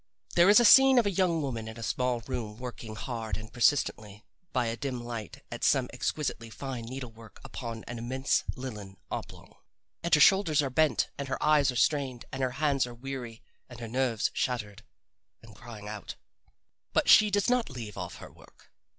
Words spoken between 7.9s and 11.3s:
immense linen oblong. And her shoulders are bent and